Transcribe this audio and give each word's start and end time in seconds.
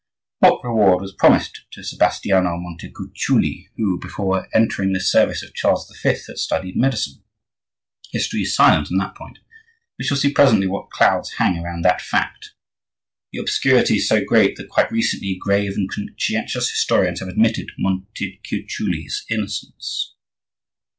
What 0.39 0.63
reward 0.63 0.99
was 1.01 1.13
promised 1.13 1.65
to 1.73 1.83
Sebastiano 1.83 2.57
Montecuculi, 2.57 3.67
who, 3.77 3.99
before 3.99 4.47
entering 4.51 4.93
the 4.93 4.99
service 4.99 5.43
of 5.43 5.53
Charles 5.53 5.87
V. 6.01 6.15
had 6.27 6.39
studied 6.39 6.75
medicine? 6.75 7.23
History 8.11 8.41
is 8.41 8.55
silent 8.55 8.87
on 8.91 8.97
that 8.97 9.13
point. 9.13 9.37
We 9.99 10.05
shall 10.05 10.17
see 10.17 10.33
presently 10.33 10.65
what 10.65 10.89
clouds 10.89 11.33
hang 11.33 11.61
round 11.61 11.85
that 11.85 12.01
fact. 12.01 12.55
The 13.31 13.37
obscurity 13.37 13.97
is 13.97 14.07
so 14.09 14.25
great 14.25 14.55
that, 14.55 14.69
quite 14.69 14.91
recently, 14.91 15.37
grave 15.39 15.73
and 15.75 15.87
conscientious 15.87 16.71
historians 16.71 17.19
have 17.19 17.29
admitted 17.29 17.67
Montecuculi's 17.77 19.23
innocence. 19.29 20.15